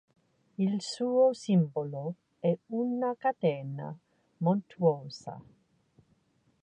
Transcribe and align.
Il 0.57 0.81
suo 0.81 1.31
simbolo 1.31 2.15
è 2.39 2.57
una 2.69 3.13
catena 3.15 3.95
montuosa. 4.37 5.39